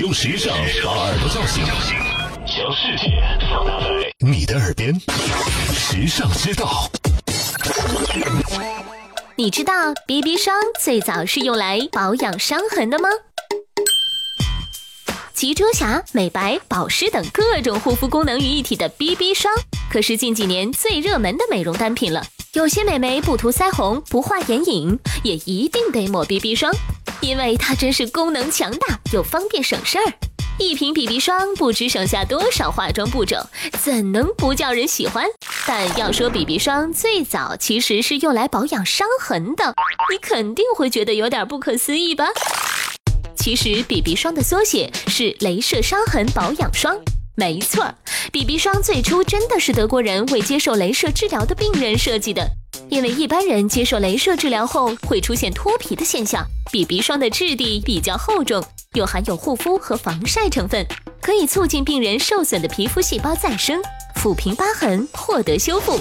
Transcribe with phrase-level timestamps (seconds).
[0.00, 1.64] 用时尚把耳朵叫醒，
[2.46, 3.86] 将世界放大在
[4.20, 4.94] 你的耳边，
[5.74, 6.88] 时尚之道。
[9.34, 9.72] 你知道
[10.06, 13.08] BB 霜最早是用来保养伤痕的吗？
[15.34, 19.52] 集遮瑕、美白、保湿等各种护肤功能于一体的 BB 霜，
[19.90, 22.24] 可是近几年最热门的美容单品了。
[22.54, 26.72] 有些美眉不涂腮红、不画眼影，也一定得抹 BB 霜，
[27.20, 30.12] 因为它真是功能强大又方便省事儿。
[30.58, 33.36] 一瓶 BB 霜不知省下多少化妆步骤，
[33.80, 35.24] 怎能不叫人喜欢？
[35.66, 39.74] 但要说 BB 霜最早其实是用来保养伤痕的，
[40.10, 42.26] 你肯定会觉得有点不可思议吧？
[43.36, 46.98] 其实 BB 霜的缩写是镭射伤痕保养霜。
[47.36, 47.94] 没错
[48.32, 52.44] ，BB 霜最初真的是德国人为接受镭射治疗的病人设计的。
[52.90, 60.86] 因为一般人接受镭射治疗后会出现脱皮的现象，BB 霜的质地比较厚重，又含有护肤和防晒成分，
[61.20, 63.80] 可以促进病人受损的皮肤细胞再生，
[64.16, 66.00] 抚平疤痕，获得修复。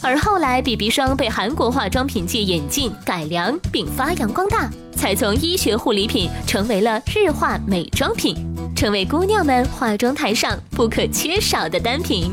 [0.00, 8.34] 而后来，BB 霜被韩国化妆品界引进、改良并发扬光大，才从医学护理品成为了日化美妆品，
[8.74, 12.32] 成为姑娘们化妆台上不可缺少的单品。